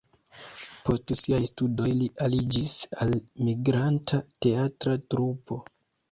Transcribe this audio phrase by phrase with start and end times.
[0.85, 2.73] Post siaj studoj li aliĝis
[3.05, 3.13] al
[3.49, 5.59] migranta teatra trupo.